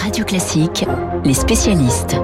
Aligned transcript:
Radio 0.00 0.24
Classique, 0.24 0.86
les 1.24 1.34
spécialistes. 1.34 2.16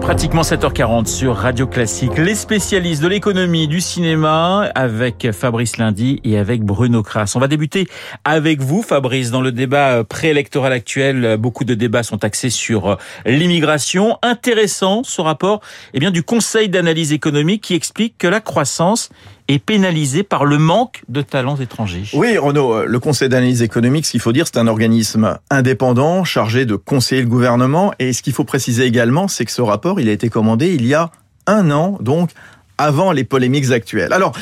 Pratiquement 0.00 0.40
7h40 0.40 1.06
sur 1.06 1.36
Radio 1.36 1.66
Classique. 1.66 2.16
Les 2.16 2.34
spécialistes 2.34 3.02
de 3.02 3.08
l'économie, 3.08 3.68
du 3.68 3.82
cinéma, 3.82 4.70
avec 4.74 5.30
Fabrice 5.32 5.76
Lundi 5.76 6.20
et 6.24 6.38
avec 6.38 6.62
Bruno 6.62 7.02
Kras. 7.02 7.34
On 7.36 7.38
va 7.38 7.46
débuter 7.46 7.86
avec 8.24 8.60
vous, 8.60 8.82
Fabrice, 8.82 9.30
dans 9.30 9.42
le 9.42 9.52
débat 9.52 10.02
préélectoral 10.02 10.72
actuel. 10.72 11.36
Beaucoup 11.38 11.64
de 11.64 11.74
débats 11.74 12.02
sont 12.02 12.24
axés 12.24 12.50
sur 12.50 12.96
l'immigration. 13.26 14.18
Intéressant 14.22 15.02
ce 15.04 15.20
rapport 15.20 15.60
eh 15.92 16.00
bien, 16.00 16.10
du 16.10 16.22
Conseil 16.22 16.70
d'analyse 16.70 17.12
économique 17.12 17.62
qui 17.62 17.74
explique 17.74 18.16
que 18.16 18.26
la 18.26 18.40
croissance 18.40 19.10
est 19.54 19.58
pénalisé 19.58 20.22
par 20.22 20.44
le 20.44 20.58
manque 20.58 21.02
de 21.08 21.22
talents 21.22 21.56
étrangers. 21.56 22.04
Oui, 22.12 22.38
Renaud, 22.38 22.84
le 22.84 22.98
Conseil 23.00 23.28
d'analyse 23.28 23.62
économique, 23.62 24.06
ce 24.06 24.12
qu'il 24.12 24.20
faut 24.20 24.32
dire, 24.32 24.46
c'est 24.46 24.58
un 24.58 24.66
organisme 24.66 25.38
indépendant 25.50 26.24
chargé 26.24 26.66
de 26.66 26.76
conseiller 26.76 27.22
le 27.22 27.28
gouvernement. 27.28 27.92
Et 27.98 28.12
ce 28.12 28.22
qu'il 28.22 28.32
faut 28.32 28.44
préciser 28.44 28.84
également, 28.84 29.28
c'est 29.28 29.44
que 29.44 29.52
ce 29.52 29.62
rapport, 29.62 30.00
il 30.00 30.08
a 30.08 30.12
été 30.12 30.28
commandé 30.28 30.74
il 30.74 30.86
y 30.86 30.94
a 30.94 31.10
un 31.46 31.70
an, 31.70 31.98
donc 32.00 32.30
avant 32.80 33.12
les 33.12 33.24
polémiques 33.24 33.70
actuelles. 33.70 34.12
Alors, 34.12 34.32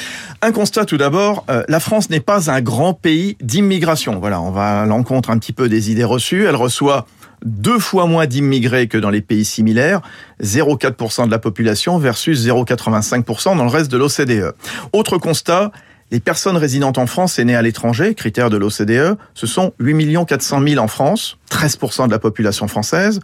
un 0.42 0.52
constat 0.52 0.84
tout 0.84 0.96
d'abord, 0.96 1.44
euh, 1.50 1.64
la 1.68 1.80
France 1.80 2.08
n'est 2.08 2.20
pas 2.20 2.50
un 2.50 2.60
grand 2.60 2.94
pays 2.94 3.36
d'immigration. 3.40 4.18
Voilà, 4.20 4.40
on 4.40 4.50
va 4.50 4.82
à 4.82 4.86
l'encontre 4.86 5.30
un 5.30 5.38
petit 5.38 5.52
peu 5.52 5.68
des 5.68 5.90
idées 5.90 6.04
reçues. 6.04 6.46
Elle 6.46 6.56
reçoit 6.56 7.06
deux 7.44 7.78
fois 7.78 8.06
moins 8.06 8.26
d'immigrés 8.26 8.88
que 8.88 8.98
dans 8.98 9.10
les 9.10 9.20
pays 9.20 9.44
similaires, 9.44 10.00
0,4% 10.42 11.26
de 11.26 11.30
la 11.30 11.38
population 11.38 11.98
versus 11.98 12.46
0,85% 12.46 13.56
dans 13.56 13.64
le 13.64 13.70
reste 13.70 13.90
de 13.90 13.96
l'OCDE. 13.96 14.54
Autre 14.92 15.18
constat, 15.18 15.72
les 16.10 16.20
personnes 16.20 16.56
résidentes 16.56 16.98
en 16.98 17.06
France 17.06 17.38
et 17.38 17.44
nées 17.44 17.56
à 17.56 17.62
l'étranger, 17.62 18.14
critère 18.14 18.50
de 18.50 18.56
l'OCDE, 18.56 19.16
ce 19.34 19.46
sont 19.46 19.72
8 19.78 20.24
400 20.26 20.62
000 20.66 20.82
en 20.82 20.88
France, 20.88 21.38
13% 21.50 22.06
de 22.06 22.12
la 22.12 22.18
population 22.18 22.66
française, 22.66 23.20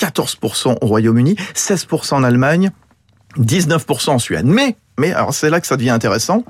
14% 0.00 0.76
au 0.80 0.86
Royaume-Uni, 0.86 1.36
16% 1.54 2.14
en 2.14 2.22
Allemagne, 2.24 2.70
19% 3.38 4.10
en 4.10 4.18
Suède. 4.18 4.46
Mais, 4.46 4.76
alors 5.12 5.34
c'est 5.34 5.50
là 5.50 5.60
que 5.60 5.66
ça 5.66 5.76
devient 5.76 5.90
intéressant, 5.90 6.44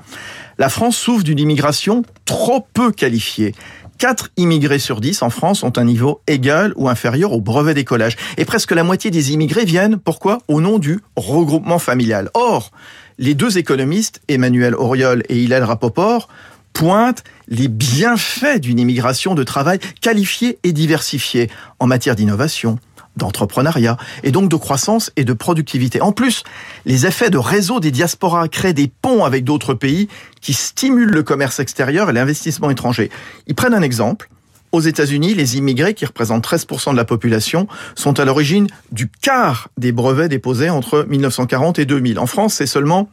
la 0.57 0.69
France 0.69 0.97
souffre 0.97 1.23
d'une 1.23 1.39
immigration 1.39 2.03
trop 2.25 2.65
peu 2.73 2.91
qualifiée. 2.91 3.53
4 3.97 4.29
immigrés 4.37 4.79
sur 4.79 5.01
10 5.01 5.23
en 5.23 5.29
France 5.29 5.63
ont 5.63 5.73
un 5.75 5.83
niveau 5.83 6.21
égal 6.27 6.71
ou 6.75 6.87
inférieur 6.87 7.33
au 7.33 7.41
brevet 7.41 7.73
d'écolage. 7.73 8.15
Et 8.37 8.45
presque 8.45 8.71
la 8.71 8.83
moitié 8.83 9.09
des 9.09 9.33
immigrés 9.33 9.65
viennent, 9.65 9.97
pourquoi? 9.97 10.39
Au 10.47 10.61
nom 10.61 10.77
du 10.77 10.99
regroupement 11.15 11.79
familial. 11.79 12.29
Or, 12.35 12.71
les 13.17 13.33
deux 13.33 13.57
économistes, 13.57 14.21
Emmanuel 14.27 14.75
Auriol 14.75 15.23
et 15.29 15.37
Hillel 15.37 15.63
Rapoport, 15.63 16.27
pointent 16.73 17.23
les 17.47 17.67
bienfaits 17.67 18.59
d'une 18.59 18.79
immigration 18.79 19.33
de 19.33 19.43
travail 19.43 19.79
qualifiée 19.99 20.59
et 20.63 20.73
diversifiée 20.73 21.49
en 21.79 21.87
matière 21.87 22.15
d'innovation, 22.15 22.77
d'entrepreneuriat 23.17 23.97
et 24.23 24.31
donc 24.31 24.49
de 24.49 24.55
croissance 24.55 25.11
et 25.15 25.25
de 25.25 25.33
productivité. 25.33 26.01
En 26.01 26.11
plus, 26.11 26.43
les 26.85 27.05
effets 27.05 27.29
de 27.29 27.37
réseau 27.37 27.79
des 27.79 27.91
diasporas 27.91 28.47
créent 28.47 28.73
des 28.73 28.87
ponts 28.87 29.25
avec 29.25 29.43
d'autres 29.43 29.73
pays 29.73 30.07
qui 30.41 30.53
stimulent 30.53 31.11
le 31.11 31.23
commerce 31.23 31.59
extérieur 31.59 32.09
et 32.09 32.13
l'investissement 32.13 32.69
étranger. 32.69 33.09
Ils 33.47 33.55
prennent 33.55 33.73
un 33.73 33.81
exemple. 33.81 34.29
Aux 34.73 34.81
États-Unis, 34.81 35.33
les 35.33 35.57
immigrés, 35.57 35.93
qui 35.93 36.05
représentent 36.05 36.45
13% 36.45 36.91
de 36.91 36.97
la 36.97 37.05
population, 37.05 37.67
sont 37.95 38.19
à 38.19 38.25
l'origine 38.25 38.67
du 38.91 39.07
quart 39.07 39.69
des 39.77 39.93
brevets 39.93 40.27
déposés 40.27 40.69
entre 40.69 41.05
1940 41.07 41.79
et 41.79 41.85
2000. 41.85 42.19
En 42.19 42.25
France, 42.25 42.55
c'est 42.55 42.67
seulement 42.67 43.09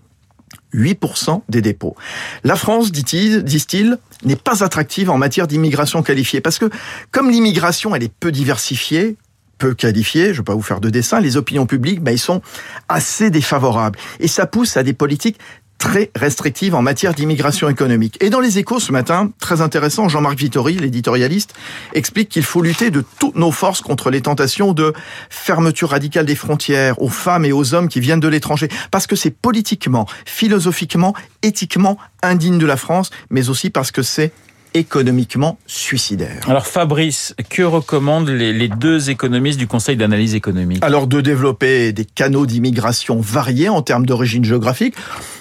8% 0.74 1.42
des 1.48 1.62
dépôts. 1.62 1.96
La 2.42 2.56
France, 2.56 2.92
disent-ils, 2.92 3.98
n'est 4.24 4.36
pas 4.36 4.64
attractive 4.64 5.10
en 5.10 5.18
matière 5.18 5.46
d'immigration 5.46 6.02
qualifiée 6.02 6.40
parce 6.40 6.58
que 6.58 6.70
comme 7.10 7.30
l'immigration 7.30 7.94
elle 7.94 8.02
est 8.02 8.12
peu 8.12 8.32
diversifiée, 8.32 9.16
peu 9.58 9.74
qualifiés, 9.74 10.26
je 10.26 10.30
ne 10.32 10.36
vais 10.38 10.42
pas 10.44 10.54
vous 10.54 10.62
faire 10.62 10.80
de 10.80 10.90
dessin, 10.90 11.20
les 11.20 11.36
opinions 11.36 11.66
publiques, 11.66 12.02
ben, 12.02 12.12
ils 12.12 12.18
sont 12.18 12.42
assez 12.88 13.30
défavorables. 13.30 13.98
Et 14.20 14.28
ça 14.28 14.46
pousse 14.46 14.76
à 14.76 14.82
des 14.82 14.92
politiques 14.92 15.38
très 15.78 16.10
restrictives 16.16 16.74
en 16.74 16.80
matière 16.80 17.12
d'immigration 17.12 17.68
économique. 17.68 18.16
Et 18.22 18.30
dans 18.30 18.40
les 18.40 18.58
échos 18.58 18.80
ce 18.80 18.90
matin, 18.90 19.30
très 19.38 19.60
intéressant, 19.60 20.08
Jean-Marc 20.08 20.38
Vittori, 20.38 20.76
l'éditorialiste, 20.76 21.54
explique 21.92 22.30
qu'il 22.30 22.42
faut 22.42 22.62
lutter 22.62 22.90
de 22.90 23.04
toutes 23.18 23.36
nos 23.36 23.50
forces 23.50 23.82
contre 23.82 24.10
les 24.10 24.22
tentations 24.22 24.72
de 24.72 24.94
fermeture 25.28 25.90
radicale 25.90 26.24
des 26.24 26.36
frontières 26.36 27.00
aux 27.02 27.10
femmes 27.10 27.44
et 27.44 27.52
aux 27.52 27.74
hommes 27.74 27.88
qui 27.88 28.00
viennent 28.00 28.20
de 28.20 28.28
l'étranger. 28.28 28.68
Parce 28.90 29.06
que 29.06 29.14
c'est 29.14 29.30
politiquement, 29.30 30.06
philosophiquement, 30.24 31.14
éthiquement 31.42 31.98
indigne 32.22 32.58
de 32.58 32.66
la 32.66 32.78
France, 32.78 33.10
mais 33.28 33.50
aussi 33.50 33.68
parce 33.68 33.90
que 33.90 34.02
c'est 34.02 34.32
économiquement 34.74 35.58
suicidaire. 35.66 36.40
Alors 36.48 36.66
Fabrice, 36.66 37.34
que 37.48 37.62
recommandent 37.62 38.28
les, 38.28 38.68
deux 38.68 39.08
économistes 39.08 39.58
du 39.58 39.68
Conseil 39.68 39.96
d'analyse 39.96 40.34
économique? 40.34 40.82
Alors 40.82 41.06
de 41.06 41.20
développer 41.20 41.92
des 41.92 42.04
canaux 42.04 42.44
d'immigration 42.44 43.20
variés 43.20 43.68
en 43.68 43.82
termes 43.82 44.04
d'origine 44.04 44.44
géographique, 44.44 44.96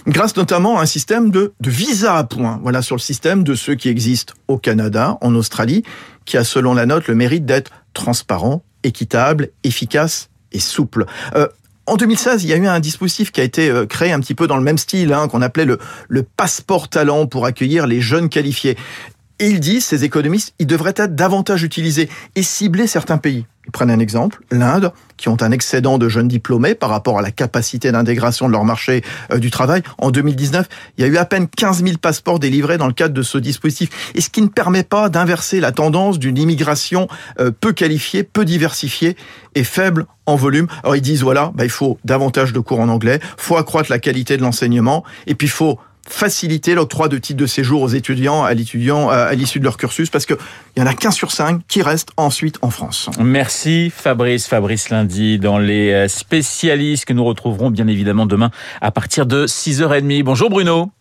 grâce 0.08 0.36
notamment 0.38 0.80
à 0.80 0.84
un 0.84 0.86
système 0.86 1.32
de, 1.32 1.54
de 1.60 1.70
visa 1.70 2.16
à 2.16 2.24
points. 2.24 2.60
Voilà 2.62 2.82
sur 2.82 2.96
le 2.96 3.02
système 3.02 3.44
de 3.44 3.56
ceux 3.56 3.76
qui 3.76 3.90
existent 3.90 4.34
au 4.48 4.58
Canada, 4.58 5.18
en 5.22 5.34
Australie, 5.36 5.84
qui 6.26 6.38
a 6.38 6.44
selon 6.44 6.76
la 6.76 6.86
note 6.86 7.08
le 7.08 7.16
mérite 7.16 7.46
d'être 7.46 7.72
transparent, 7.94 8.64
équitable, 8.84 9.50
efficace 9.64 10.30
et 10.52 10.60
souple. 10.60 11.06
Euh, 11.36 11.48
en 11.86 11.98
2016, 11.98 12.46
il 12.46 12.50
y 12.50 12.54
a 12.54 12.56
eu 12.56 12.66
un 12.66 12.80
dispositif 12.80 13.34
qui 13.34 13.42
a 13.42 13.44
été 13.44 13.70
euh, 13.70 13.86
créé 13.86 14.14
un 14.14 14.22
petit 14.22 14.36
peu 14.36 14.48
dans 14.48 14.56
le 14.56 14.64
même 14.64 14.78
style, 14.78 15.12
hein, 15.12 15.28
qu'on 15.28 15.42
appelait 15.42 15.66
le, 15.66 15.80
le 16.08 16.24
passeport 16.24 16.88
talent 16.88 17.28
pour 17.28 17.46
accueillir 17.46 17.88
les 17.88 18.00
jeunes 18.00 18.30
qualifiés. 18.30 18.78
Et 19.40 19.50
ils 19.50 19.60
disent, 19.60 19.86
ces 19.86 20.04
économistes, 20.04 20.54
ils 20.60 20.68
devraient 20.68 20.94
être 20.96 21.16
davantage 21.16 21.64
utilisés 21.64 22.10
et 22.36 22.44
cibler 22.44 22.88
certains 22.88 23.18
pays. 23.18 23.46
Ils 23.66 23.72
prennent 23.72 23.92
un 23.92 24.00
exemple, 24.00 24.42
l'Inde, 24.52 24.92
qui 25.16 25.30
ont 25.30 25.42
un 25.42 25.52
excédent 25.52 25.98
de 25.98 26.10
jeunes 26.10 26.28
diplômés 26.28 26.76
par 26.76 26.90
rapport 26.90 27.18
à 27.18 27.22
la 27.22 27.32
capacité 27.32 27.92
d'intégration 27.94 28.48
de 28.48 28.52
leur 28.52 28.66
marché 28.66 29.04
euh, 29.32 29.40
du 29.40 29.52
travail. 29.52 29.84
En 29.98 30.12
2019, 30.12 30.68
il 30.98 31.06
y 31.06 31.08
a 31.08 31.08
eu 31.08 31.18
à 31.18 31.24
peine 31.24 31.48
15 31.48 31.84
000 31.84 31.98
passeports 31.98 32.40
délivrés 32.40 32.78
dans 32.78 32.88
le 32.88 32.94
cadre 32.94 33.14
de 33.14 33.22
ce 33.22 33.38
dispositif. 33.38 34.12
Et 34.16 34.22
ce 34.22 34.30
qui 34.30 34.42
ne 34.42 34.48
permet 34.48 34.84
pas 34.84 35.08
d'inverser 35.08 35.62
la 35.62 35.72
tendance 35.72 36.20
d'une 36.20 36.38
immigration 36.38 37.08
euh, 37.40 37.52
peu 37.58 37.72
qualifiée, 37.72 38.24
peu 38.24 38.44
diversifiée 38.44 39.16
et 39.56 39.64
faible 39.64 40.08
en 40.26 40.36
volume. 40.36 40.68
Alors 40.84 40.98
ils 40.98 41.02
disent, 41.02 41.24
voilà, 41.24 41.52
bah, 41.56 41.64
il 41.64 41.72
faut 41.72 41.98
davantage 42.04 42.52
de 42.52 42.60
cours 42.60 42.82
en 42.82 42.90
anglais, 42.90 43.20
faut 43.38 43.56
accroître 43.56 43.90
la 43.90 44.00
qualité 44.00 44.36
de 44.36 44.42
l'enseignement, 44.42 45.04
et 45.26 45.36
puis 45.36 45.48
il 45.48 45.52
faut 45.52 45.80
faciliter 46.08 46.76
l'octroi 46.76 47.08
de 47.08 47.18
titres 47.18 47.40
de 47.40 47.46
séjour 47.46 47.82
aux 47.82 47.88
étudiants 47.88 48.44
à 48.44 48.54
l'étudiant 48.54 49.10
euh, 49.10 49.28
à 49.28 49.34
l'issue 49.34 49.60
de 49.60 49.64
leur 49.64 49.78
cursus 49.78 50.10
parce 50.10 50.26
que 50.26 50.34
il 50.76 50.82
y 50.82 50.84
en 50.84 50.86
a 50.88 50.94
qu'un 50.94 51.12
sur 51.12 51.32
cinq 51.32 51.62
qui 51.68 51.82
reste 51.82 52.10
ensuite 52.18 52.58
en 52.62 52.70
France. 52.70 53.10
Merci 53.20 53.90
Fabrice, 53.90 54.48
Fabrice 54.48 54.90
Lundi 54.90 55.40
dans 55.40 55.60
les 55.60 55.92
euh, 55.92 56.08
spécialistes 56.08 57.06
que 57.06 57.14
nous 57.14 57.24
retrouverons 57.24 57.70
bien 57.70 57.88
évidemment 57.88 58.26
demain 58.26 58.52
à 58.82 58.92
partir 58.92 59.26
de 59.26 59.48
6h30. 59.48 60.24
Bonjour 60.24 60.50
Bruno. 60.50 60.92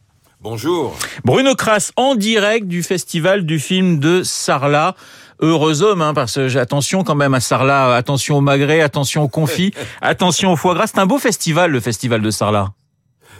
Bonjour. 0.41 0.97
Bruno 1.25 1.55
Kras 1.55 1.93
en 1.97 2.15
direct 2.15 2.67
du 2.67 2.83
festival 2.83 3.45
du 3.47 3.59
film 3.59 3.99
de 3.99 4.23
Sarlat 4.23 4.95
heureux 5.41 5.83
homme, 5.83 6.03
hein, 6.03 6.15
parce 6.15 6.35
que 6.35 6.57
attention 6.57 7.05
quand 7.05 7.15
même 7.15 7.35
à 7.35 7.41
Sarlat, 7.41 7.95
attention 7.95 8.39
au 8.39 8.41
magret, 8.41 8.81
attention 8.81 9.23
au 9.23 9.29
confit, 9.29 9.73
attention 10.01 10.53
au 10.53 10.57
foie 10.57 10.75
gras. 10.75 10.87
C'est 10.87 10.99
un 10.99 11.07
beau 11.07 11.19
festival, 11.19 11.71
le 11.71 11.81
festival 11.81 12.23
de 12.23 12.31
Sarlat. 12.31 12.73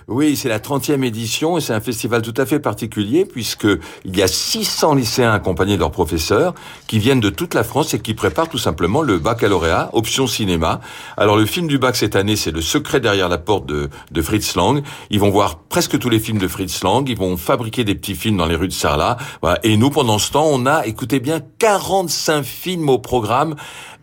Oui, 0.09 0.37
c'est 0.37 0.49
la 0.49 0.59
30e 0.59 1.05
édition 1.05 1.57
et 1.57 1.61
c'est 1.61 1.73
un 1.73 1.81
festival 1.81 2.23
tout 2.23 2.35
à 2.37 2.47
fait 2.47 2.59
particulier 2.59 3.25
puisque 3.25 3.67
il 4.05 4.17
y 4.17 4.23
a 4.23 4.27
600 4.27 4.95
lycéens 4.95 5.33
accompagnés 5.33 5.77
de 5.77 5.81
leurs 5.81 5.93
professeurs 5.93 6.55
qui 6.89 6.99
viennent 6.99 7.21
de 7.21 7.31
toute 7.31 7.55
la 7.55 7.63
France 7.63 7.95
et 7.95 8.01
qui 8.01 8.15
préparent 8.15 8.49
tout 8.49 8.59
simplement 8.59 9.03
le 9.03 9.19
baccalauréat 9.19 9.91
option 9.93 10.27
cinéma. 10.27 10.81
Alors 11.17 11.37
le 11.37 11.47
film 11.47 11.69
du 11.69 11.79
bac 11.79 11.97
cette 11.97 12.17
année, 12.17 12.37
c'est 12.37 12.51
Le 12.51 12.61
secret 12.61 13.01
derrière 13.01 13.29
la 13.29 13.39
porte 13.39 13.67
de, 13.67 13.91
de 14.11 14.23
Fritz 14.23 14.57
Lang. 14.57 14.83
Ils 15.11 15.21
vont 15.21 15.31
voir 15.31 15.59
presque 15.59 15.99
tous 15.99 16.11
les 16.11 16.19
films 16.19 16.39
de 16.39 16.49
Fritz 16.49 16.83
Lang, 16.83 17.09
ils 17.09 17.17
vont 17.17 17.37
fabriquer 17.37 17.85
des 17.85 17.95
petits 17.95 18.15
films 18.15 18.37
dans 18.37 18.47
les 18.47 18.57
rues 18.57 18.69
de 18.69 18.73
Sarlat. 18.73 19.17
Voilà. 19.41 19.59
Et 19.63 19.77
nous, 19.77 19.91
pendant 19.91 20.19
ce 20.19 20.33
temps, 20.33 20.49
on 20.51 20.67
a, 20.67 20.87
écoutez 20.87 21.21
bien, 21.21 21.41
45 21.59 22.43
films 22.43 22.89
au 22.89 22.99
programme 22.99 23.55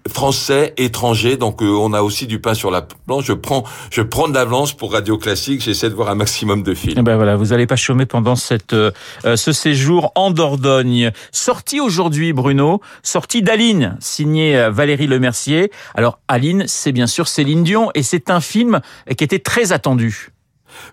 français, 0.08 0.74
étrangers. 0.78 1.38
Donc 1.38 1.62
euh, 1.62 1.66
on 1.66 1.94
a 1.94 2.02
aussi 2.02 2.28
du 2.28 2.40
pain 2.40 2.54
sur 2.54 2.72
la 2.72 2.82
planche. 2.82 3.26
Je 3.26 3.34
prends, 3.34 3.64
je 3.92 4.02
prends 4.02 4.28
de 4.28 4.34
l'avance 4.34 4.74
pour 4.74 4.94
Radio 4.94 5.18
Classique. 5.18 5.62
J'essaie 5.62 5.90
de 5.90 5.96
voir 5.96 6.10
un 6.10 6.16
maximum 6.16 6.64
de 6.64 6.74
films. 6.74 6.96
Eh 6.98 7.02
ben 7.02 7.16
voilà, 7.16 7.36
vous 7.36 7.48
n'allez 7.48 7.68
pas 7.68 7.76
chômer 7.76 8.06
pendant 8.06 8.36
cette 8.36 8.74
euh, 8.74 8.92
ce 9.24 9.52
séjour 9.52 10.12
en 10.16 10.32
Dordogne. 10.32 11.12
Sorti 11.32 11.80
aujourd'hui, 11.80 12.34
Bruno, 12.34 12.82
sortie 13.04 13.42
d'Aline, 13.42 13.98
signé 14.00 14.58
euh, 14.58 14.72
Valérie 14.72 15.08
Lemercier. 15.08 15.72
Alors 15.96 16.20
Aline, 16.28 16.66
c'est 16.68 16.92
bien 16.92 17.08
sûr 17.08 17.28
Céline 17.28 17.64
Dion 17.64 17.92
et 17.96 18.04
c'est 18.04 18.30
un 18.30 18.42
film 18.42 18.82
qui 19.18 19.24
était 19.24 19.40
très 19.40 19.72
attendu. 19.72 20.30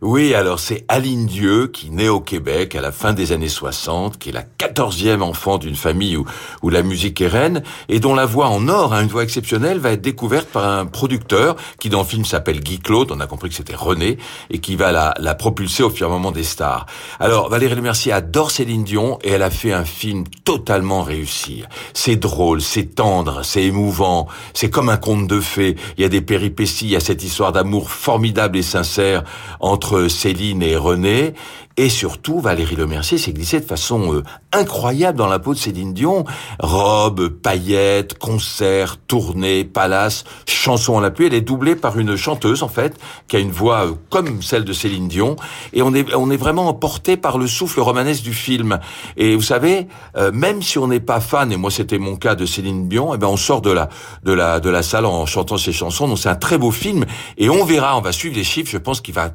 Oui, 0.02 0.34
alors 0.34 0.58
c'est 0.58 0.84
Aline 0.88 1.26
Dieu 1.26 1.68
qui 1.68 1.90
naît 1.90 2.08
au 2.08 2.20
Québec 2.20 2.74
à 2.74 2.80
la 2.80 2.92
fin 2.92 3.12
des 3.12 3.32
années 3.32 3.48
60, 3.48 4.18
qui 4.18 4.30
est 4.30 4.32
la 4.32 4.42
quatorzième 4.42 5.22
enfant 5.22 5.58
d'une 5.58 5.76
famille 5.76 6.16
où, 6.16 6.24
où 6.62 6.70
la 6.70 6.82
musique 6.82 7.20
est 7.20 7.28
reine 7.28 7.62
et 7.88 8.00
dont 8.00 8.14
la 8.14 8.26
voix 8.26 8.48
en 8.48 8.68
or, 8.68 8.92
hein, 8.92 9.02
une 9.02 9.08
voix 9.08 9.22
exceptionnelle, 9.22 9.78
va 9.78 9.92
être 9.92 10.02
découverte 10.02 10.48
par 10.48 10.66
un 10.66 10.86
producteur 10.86 11.56
qui 11.78 11.88
dans 11.88 12.00
le 12.00 12.06
film 12.06 12.24
s'appelle 12.24 12.60
Guy 12.60 12.78
Claude, 12.78 13.10
on 13.12 13.20
a 13.20 13.26
compris 13.26 13.48
que 13.48 13.54
c'était 13.54 13.74
René, 13.74 14.18
et 14.50 14.58
qui 14.58 14.76
va 14.76 14.92
la, 14.92 15.14
la 15.18 15.34
propulser 15.34 15.82
au 15.82 15.90
firmament 15.90 16.32
des 16.32 16.44
stars. 16.44 16.86
Alors 17.20 17.48
Valérie 17.48 17.74
Lemercier 17.74 18.12
adore 18.12 18.50
Céline 18.50 18.84
Dion 18.84 19.18
et 19.22 19.30
elle 19.30 19.42
a 19.42 19.50
fait 19.50 19.72
un 19.72 19.84
film 19.84 20.24
totalement 20.44 21.02
réussi. 21.02 21.64
C'est 21.94 22.16
drôle, 22.16 22.60
c'est 22.60 22.94
tendre, 22.94 23.44
c'est 23.44 23.64
émouvant, 23.64 24.26
c'est 24.54 24.70
comme 24.70 24.88
un 24.88 24.96
conte 24.96 25.26
de 25.26 25.40
fées. 25.40 25.76
Il 25.96 26.02
y 26.02 26.04
a 26.04 26.08
des 26.08 26.20
péripéties, 26.20 26.86
il 26.86 26.90
y 26.90 26.96
a 26.96 27.00
cette 27.00 27.22
histoire 27.22 27.52
d'amour 27.52 27.90
formidable 27.90 28.58
et 28.58 28.62
sincère 28.62 29.24
entre 29.66 30.08
Céline 30.08 30.62
et 30.62 30.76
René. 30.76 31.34
Et 31.78 31.90
surtout, 31.90 32.40
Valérie 32.40 32.74
Lemercier 32.74 33.18
s'est 33.18 33.34
glissée 33.34 33.60
de 33.60 33.66
façon 33.66 34.14
euh, 34.14 34.22
incroyable 34.50 35.18
dans 35.18 35.26
la 35.26 35.38
peau 35.38 35.52
de 35.52 35.58
Céline 35.58 35.92
Dion. 35.92 36.24
Robe, 36.58 37.28
paillettes, 37.28 38.18
concerts, 38.18 38.96
tournées, 38.96 39.64
palace, 39.64 40.24
chansons 40.48 40.96
à 40.96 41.02
la 41.02 41.10
pluie. 41.10 41.26
Elle 41.26 41.34
est 41.34 41.42
doublée 41.42 41.76
par 41.76 41.98
une 41.98 42.16
chanteuse, 42.16 42.62
en 42.62 42.68
fait, 42.68 42.98
qui 43.28 43.36
a 43.36 43.40
une 43.40 43.50
voix 43.50 43.84
euh, 43.84 43.92
comme 44.08 44.40
celle 44.40 44.64
de 44.64 44.72
Céline 44.72 45.06
Dion. 45.06 45.36
Et 45.74 45.82
on 45.82 45.92
est, 45.92 46.14
on 46.14 46.30
est 46.30 46.38
vraiment 46.38 46.66
emporté 46.66 47.18
par 47.18 47.36
le 47.36 47.46
souffle 47.46 47.80
romanesque 47.80 48.22
du 48.22 48.32
film. 48.32 48.78
Et 49.18 49.36
vous 49.36 49.42
savez, 49.42 49.86
euh, 50.16 50.32
même 50.32 50.62
si 50.62 50.78
on 50.78 50.88
n'est 50.88 50.98
pas 50.98 51.20
fan, 51.20 51.52
et 51.52 51.58
moi 51.58 51.70
c'était 51.70 51.98
mon 51.98 52.16
cas 52.16 52.36
de 52.36 52.46
Céline 52.46 52.88
Dion, 52.88 53.14
eh 53.14 53.18
ben 53.18 53.28
on 53.28 53.36
sort 53.36 53.60
de 53.60 53.70
la, 53.70 53.90
de 54.24 54.32
la, 54.32 54.60
de 54.60 54.70
la 54.70 54.82
salle 54.82 55.04
en 55.04 55.26
chantant 55.26 55.58
ses 55.58 55.72
chansons. 55.72 56.08
Donc 56.08 56.18
c'est 56.18 56.30
un 56.30 56.36
très 56.36 56.56
beau 56.56 56.70
film. 56.70 57.04
Et 57.36 57.50
on 57.50 57.66
verra, 57.66 57.98
on 57.98 58.00
va 58.00 58.12
suivre 58.12 58.34
les 58.34 58.44
chiffres. 58.44 58.70
Je 58.70 58.78
pense 58.78 59.02
qu'il 59.02 59.12
va 59.12 59.32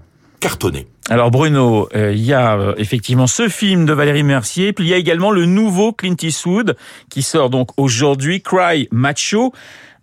Alors 1.09 1.29
Bruno, 1.29 1.87
euh, 1.95 2.13
il 2.13 2.23
y 2.23 2.33
a 2.33 2.57
euh, 2.57 2.73
effectivement 2.77 3.27
ce 3.27 3.47
film 3.47 3.85
de 3.85 3.93
Valérie 3.93 4.23
Mercier, 4.23 4.73
puis 4.73 4.85
il 4.85 4.89
y 4.89 4.93
a 4.93 4.97
également 4.97 5.31
le 5.31 5.45
nouveau 5.45 5.93
Clint 5.93 6.15
Eastwood 6.21 6.75
qui 7.09 7.21
sort 7.21 7.49
donc 7.49 7.69
aujourd'hui, 7.77 8.41
Cry 8.41 8.87
Macho, 8.91 9.53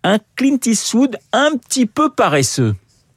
un 0.04 0.18
Clint 0.36 0.60
Eastwood 0.64 1.16
un 1.32 1.56
petit 1.56 1.86
peu 1.86 2.10
paresseux. 2.10 2.74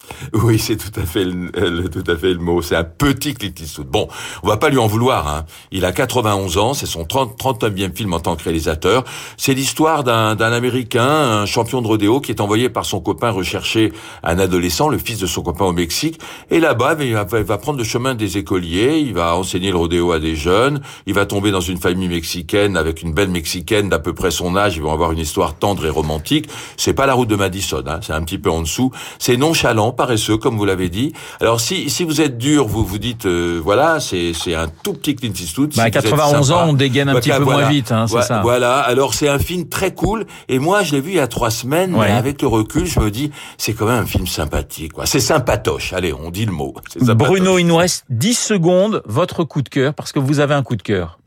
Oui, 0.33 0.59
c'est 0.59 0.77
tout 0.77 0.99
à 0.99 1.05
fait 1.05 1.25
le, 1.25 1.89
tout 1.89 2.03
à 2.09 2.15
fait 2.15 2.33
le 2.33 2.39
mot. 2.39 2.61
C'est 2.61 2.75
un 2.75 2.83
petit 2.83 3.33
Clint 3.33 3.53
Eastwood. 3.59 3.87
Bon, 3.87 4.07
on 4.43 4.47
va 4.47 4.57
pas 4.57 4.69
lui 4.69 4.77
en 4.77 4.87
vouloir. 4.87 5.27
Hein. 5.27 5.45
Il 5.71 5.85
a 5.85 5.91
91 5.91 6.57
ans, 6.57 6.73
c'est 6.73 6.85
son 6.85 7.05
30, 7.05 7.39
39e 7.39 7.95
film 7.95 8.13
en 8.13 8.19
tant 8.19 8.35
que 8.35 8.43
réalisateur. 8.43 9.03
C'est 9.37 9.53
l'histoire 9.53 10.03
d'un 10.03 10.37
Américain, 10.39 11.03
un 11.41 11.45
champion 11.45 11.81
de 11.81 11.87
rodéo, 11.87 12.19
qui 12.21 12.31
est 12.31 12.41
envoyé 12.41 12.69
par 12.69 12.85
son 12.85 13.01
copain 13.01 13.29
rechercher 13.29 13.91
un 14.23 14.39
adolescent, 14.39 14.89
le 14.89 14.97
fils 14.97 15.19
de 15.19 15.27
son 15.27 15.41
copain 15.41 15.65
au 15.65 15.73
Mexique. 15.73 16.19
Et 16.49 16.59
là-bas, 16.59 16.95
il 16.99 17.13
va, 17.13 17.25
il 17.33 17.43
va 17.43 17.57
prendre 17.57 17.77
le 17.77 17.83
chemin 17.83 18.15
des 18.15 18.37
écoliers, 18.37 18.99
il 18.99 19.13
va 19.13 19.35
enseigner 19.35 19.71
le 19.71 19.77
rodéo 19.77 20.11
à 20.11 20.19
des 20.19 20.35
jeunes, 20.35 20.81
il 21.05 21.13
va 21.13 21.25
tomber 21.25 21.51
dans 21.51 21.61
une 21.61 21.77
famille 21.77 22.07
mexicaine 22.07 22.77
avec 22.77 23.01
une 23.01 23.13
belle 23.13 23.29
mexicaine 23.29 23.89
d'à 23.89 23.99
peu 23.99 24.13
près 24.13 24.31
son 24.31 24.55
âge. 24.55 24.75
Ils 24.75 24.81
vont 24.81 24.93
avoir 24.93 25.11
une 25.11 25.19
histoire 25.19 25.55
tendre 25.55 25.85
et 25.85 25.89
romantique. 25.89 26.49
C'est 26.77 26.93
pas 26.93 27.05
la 27.05 27.13
route 27.13 27.29
de 27.29 27.35
Madison, 27.35 27.83
hein. 27.87 27.99
c'est 28.01 28.13
un 28.13 28.23
petit 28.23 28.37
peu 28.37 28.49
en 28.49 28.61
dessous. 28.61 28.91
C'est 29.19 29.37
nonchalant 29.37 29.91
paresseux, 30.01 30.37
comme 30.37 30.57
vous 30.57 30.65
l'avez 30.65 30.89
dit. 30.89 31.13
Alors 31.39 31.61
si 31.61 31.91
si 31.91 32.03
vous 32.03 32.21
êtes 32.21 32.39
dur, 32.39 32.67
vous 32.67 32.83
vous 32.83 32.97
dites 32.97 33.27
euh, 33.27 33.61
voilà, 33.63 33.99
c'est 33.99 34.33
c'est 34.33 34.55
un 34.55 34.67
tout 34.67 34.93
petit 34.93 35.15
Clint 35.15 35.31
Eastwood. 35.31 35.75
Bah, 35.75 35.83
à 35.83 35.91
91 35.91 36.51
ans, 36.51 36.65
on 36.69 36.73
dégaine 36.73 37.07
un 37.07 37.15
petit 37.15 37.29
peu 37.29 37.43
moins 37.43 37.69
vite, 37.69 37.91
hein, 37.91 38.07
c'est 38.07 38.23
ça. 38.23 38.41
Voilà. 38.41 38.79
Alors 38.79 39.13
c'est 39.13 39.29
un 39.29 39.37
film 39.37 39.69
très 39.69 39.93
cool. 39.93 40.25
Et 40.49 40.57
moi, 40.57 40.81
je 40.81 40.93
l'ai 40.93 41.01
vu 41.01 41.11
il 41.11 41.17
y 41.17 41.19
a 41.19 41.27
trois 41.27 41.51
semaines. 41.51 41.95
Mais 41.95 42.11
avec 42.11 42.41
le 42.41 42.47
recul, 42.47 42.87
je 42.87 42.99
me 42.99 43.11
dis 43.11 43.31
c'est 43.59 43.73
quand 43.73 43.85
même 43.85 44.03
un 44.03 44.05
film 44.07 44.25
sympathique. 44.25 44.93
Quoi. 44.93 45.05
C'est 45.05 45.19
sympatoche. 45.19 45.93
Allez, 45.93 46.13
on 46.13 46.31
dit 46.31 46.45
le 46.45 46.51
mot. 46.51 46.73
Bruno, 46.99 47.59
il 47.59 47.67
nous 47.67 47.75
reste 47.77 48.05
10 48.09 48.33
secondes. 48.33 49.03
Votre 49.05 49.43
coup 49.43 49.61
de 49.61 49.69
cœur, 49.69 49.93
parce 49.93 50.11
que 50.11 50.19
vous 50.19 50.39
avez 50.39 50.55
un 50.55 50.63
coup 50.63 50.75
de 50.75 50.81
cœur. 50.81 51.20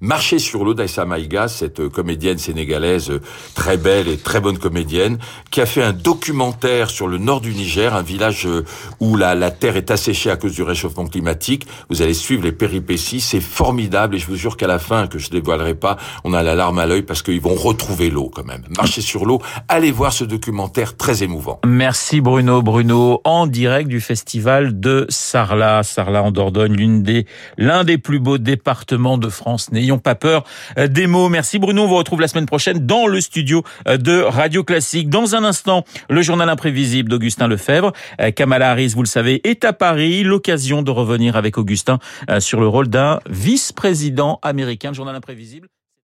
Marcher 0.00 0.38
sur 0.38 0.64
l'eau 0.64 0.74
d'Aïssa 0.74 1.06
Maïga, 1.06 1.48
cette 1.48 1.80
euh, 1.80 1.88
comédienne 1.88 2.36
sénégalaise 2.36 3.10
euh, 3.10 3.22
très 3.54 3.78
belle 3.78 4.08
et 4.08 4.18
très 4.18 4.40
bonne 4.40 4.58
comédienne, 4.58 5.18
qui 5.50 5.62
a 5.62 5.66
fait 5.66 5.82
un 5.82 5.94
documentaire 5.94 6.90
sur 6.90 7.08
le 7.08 7.16
nord 7.16 7.40
du 7.40 7.54
Niger, 7.54 7.94
un 7.94 8.02
village 8.02 8.46
euh, 8.46 8.64
où 9.00 9.16
la, 9.16 9.34
la 9.34 9.50
terre 9.50 9.76
est 9.76 9.90
asséchée 9.90 10.30
à 10.30 10.36
cause 10.36 10.52
du 10.52 10.62
réchauffement 10.62 11.06
climatique. 11.06 11.66
Vous 11.88 12.02
allez 12.02 12.12
suivre 12.12 12.42
les 12.44 12.52
péripéties, 12.52 13.20
c'est 13.20 13.40
formidable 13.40 14.16
et 14.16 14.18
je 14.18 14.26
vous 14.26 14.36
jure 14.36 14.58
qu'à 14.58 14.66
la 14.66 14.78
fin, 14.78 15.06
que 15.06 15.18
je 15.18 15.30
dévoilerai 15.30 15.74
pas, 15.74 15.96
on 16.24 16.34
a 16.34 16.42
la 16.42 16.54
larme 16.54 16.78
à 16.78 16.84
l'œil 16.84 17.02
parce 17.02 17.22
qu'ils 17.22 17.40
vont 17.40 17.54
retrouver 17.54 18.10
l'eau 18.10 18.30
quand 18.34 18.44
même. 18.44 18.64
Marcher 18.76 19.00
sur 19.00 19.24
l'eau, 19.24 19.40
allez 19.68 19.92
voir 19.92 20.12
ce 20.12 20.24
documentaire 20.24 20.96
très 20.98 21.22
émouvant. 21.22 21.60
Merci 21.66 22.20
Bruno. 22.20 22.60
Bruno, 22.60 23.22
en 23.24 23.46
direct 23.46 23.88
du 23.88 24.00
festival 24.00 24.78
de 24.78 25.06
Sarlat. 25.08 25.82
Sarlat 25.84 26.22
en 26.22 26.32
Dordogne, 26.32 26.74
l'une 26.74 27.02
des, 27.02 27.26
l'un 27.56 27.84
des 27.84 27.96
plus 27.96 28.18
beaux 28.18 28.38
départements 28.38 29.16
de 29.16 29.28
France 29.30 29.70
n'ayons 29.86 29.98
pas 29.98 30.14
peur 30.14 30.44
euh, 30.78 30.88
des 30.88 31.06
mots. 31.06 31.28
Merci 31.28 31.58
Bruno, 31.58 31.84
on 31.84 31.86
vous 31.86 31.96
retrouve 31.96 32.20
la 32.20 32.28
semaine 32.28 32.46
prochaine 32.46 32.86
dans 32.86 33.06
le 33.06 33.20
studio 33.20 33.62
euh, 33.88 33.96
de 33.96 34.20
Radio 34.20 34.64
Classique. 34.64 35.08
Dans 35.08 35.34
un 35.34 35.44
instant, 35.44 35.84
le 36.10 36.22
journal 36.22 36.48
imprévisible 36.48 37.08
d'Augustin 37.08 37.48
Lefebvre. 37.48 37.92
Euh, 38.20 38.30
Kamala 38.30 38.70
Harris, 38.70 38.92
vous 38.94 39.02
le 39.02 39.08
savez, 39.08 39.40
est 39.48 39.64
à 39.64 39.72
Paris. 39.72 40.24
L'occasion 40.24 40.82
de 40.82 40.90
revenir 40.90 41.36
avec 41.36 41.58
Augustin 41.58 41.98
sur 42.38 42.60
le 42.60 42.68
rôle 42.68 42.88
d'un 42.88 43.20
vice-président 43.28 44.38
américain. 44.42 44.90
Le 44.90 44.94
journal 44.94 45.14
imprévisible. 45.14 45.68